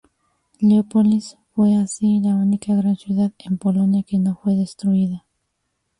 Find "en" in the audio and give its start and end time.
3.37-3.59